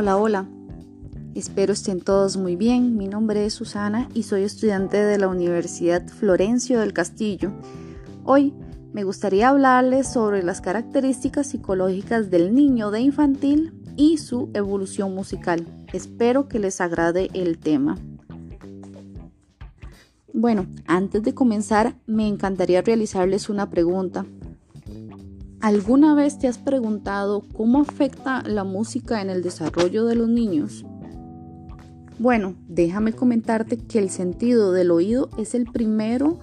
[0.00, 0.48] Hola, hola.
[1.34, 2.96] Espero estén todos muy bien.
[2.96, 7.50] Mi nombre es Susana y soy estudiante de la Universidad Florencio del Castillo.
[8.22, 8.54] Hoy
[8.92, 15.66] me gustaría hablarles sobre las características psicológicas del niño de infantil y su evolución musical.
[15.92, 17.98] Espero que les agrade el tema.
[20.32, 24.24] Bueno, antes de comenzar, me encantaría realizarles una pregunta.
[25.60, 30.86] ¿Alguna vez te has preguntado cómo afecta la música en el desarrollo de los niños?
[32.20, 36.38] Bueno, déjame comentarte que el sentido del oído es el primero,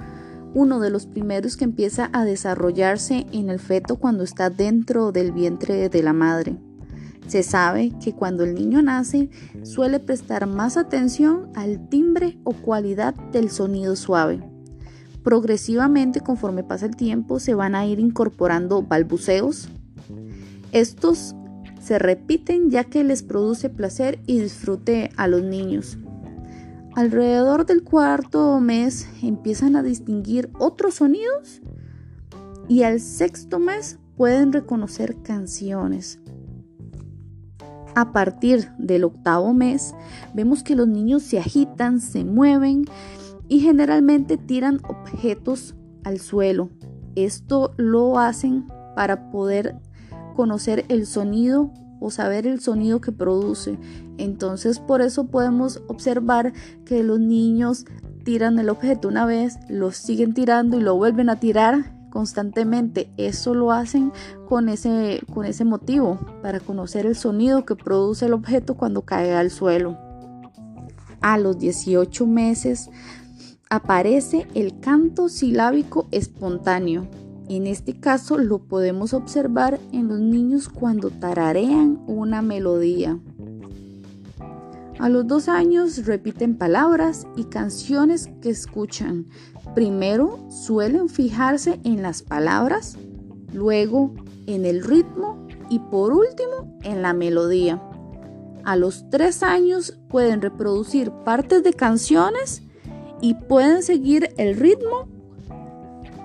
[0.54, 5.32] uno de los primeros que empieza a desarrollarse en el feto cuando está dentro del
[5.32, 6.58] vientre de la madre.
[7.28, 9.30] Se sabe que cuando el niño nace
[9.64, 14.55] suele prestar más atención al timbre o cualidad del sonido suave.
[15.26, 19.70] Progresivamente, conforme pasa el tiempo, se van a ir incorporando balbuceos.
[20.72, 21.36] Estos
[21.82, 25.98] se repiten ya que les produce placer y disfrute a los niños.
[26.96, 31.60] Alrededor del cuarto mes empiezan a distinguir otros sonidos
[32.68, 36.20] y al sexto mes pueden reconocer canciones.
[37.96, 39.96] A partir del octavo mes
[40.36, 42.86] vemos que los niños se agitan, se mueven,
[43.48, 46.70] y generalmente tiran objetos al suelo.
[47.16, 49.76] Esto lo hacen para poder
[50.36, 53.78] conocer el sonido o saber el sonido que produce.
[54.18, 56.54] Entonces por eso podemos observar
[56.86, 57.86] que los niños
[58.24, 63.12] tiran el objeto una vez, lo siguen tirando y lo vuelven a tirar constantemente.
[63.18, 64.12] Eso lo hacen
[64.48, 69.34] con ese, con ese motivo, para conocer el sonido que produce el objeto cuando cae
[69.34, 69.98] al suelo.
[71.22, 72.90] A los 18 meses
[73.70, 77.08] aparece el canto silábico espontáneo.
[77.48, 83.20] En este caso lo podemos observar en los niños cuando tararean una melodía.
[84.98, 89.28] A los dos años repiten palabras y canciones que escuchan.
[89.76, 92.98] Primero suelen fijarse en las palabras,
[93.54, 94.14] luego
[94.48, 97.82] en el ritmo y por último en la melodía.
[98.64, 102.64] A los tres años pueden reproducir partes de canciones
[103.22, 105.08] y pueden seguir el ritmo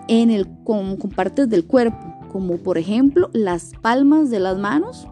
[0.08, 1.98] en el, con, partes del cuerpo,
[2.32, 5.06] como por ejemplo las palmas de las manos,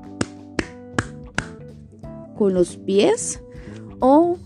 [2.36, 3.42] con los pies
[4.00, 4.36] o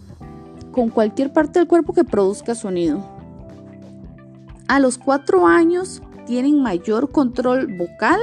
[0.73, 3.03] con cualquier parte del cuerpo que produzca sonido.
[4.69, 8.21] A los cuatro años tienen mayor control vocal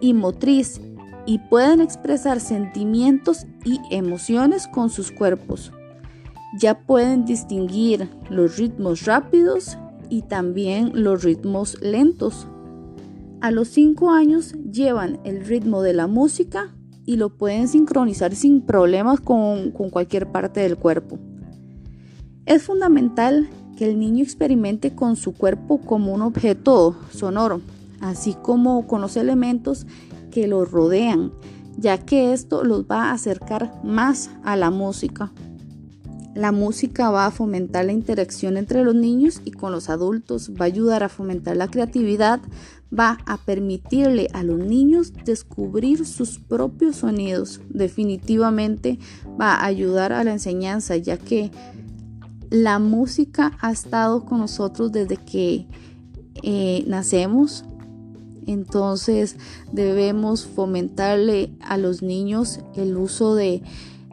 [0.00, 0.80] y motriz
[1.24, 5.72] y pueden expresar sentimientos y emociones con sus cuerpos
[6.58, 12.46] ya pueden distinguir los ritmos rápidos y también los ritmos lentos.
[13.40, 16.74] A los 5 años llevan el ritmo de la música
[17.04, 21.18] y lo pueden sincronizar sin problemas con, con cualquier parte del cuerpo.
[22.46, 27.60] Es fundamental que el niño experimente con su cuerpo como un objeto sonoro,
[28.00, 29.86] así como con los elementos
[30.30, 31.32] que lo rodean,
[31.78, 35.32] ya que esto los va a acercar más a la música.
[36.34, 40.64] La música va a fomentar la interacción entre los niños y con los adultos, va
[40.64, 42.40] a ayudar a fomentar la creatividad,
[42.98, 47.60] va a permitirle a los niños descubrir sus propios sonidos.
[47.68, 48.98] Definitivamente
[49.38, 51.50] va a ayudar a la enseñanza, ya que
[52.50, 55.66] la música ha estado con nosotros desde que
[56.42, 57.64] eh, nacemos.
[58.46, 59.36] Entonces
[59.70, 63.34] debemos fomentarle a los niños el uso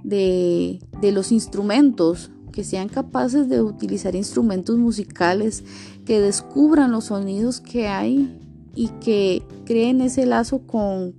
[0.03, 5.63] de de, los instrumentos, que sean capaces de utilizar instrumentos musicales,
[6.05, 8.37] que descubran los sonidos que hay
[8.75, 11.13] y que creen ese lazo con,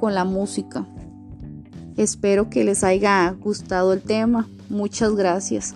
[0.00, 0.86] con la música.
[1.96, 4.48] Espero que les haya gustado el tema.
[4.68, 5.74] Muchas gracias.